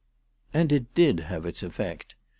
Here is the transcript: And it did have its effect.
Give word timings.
And 0.51 0.71
it 0.71 0.95
did 0.95 1.19
have 1.19 1.45
its 1.45 1.61
effect. 1.61 2.15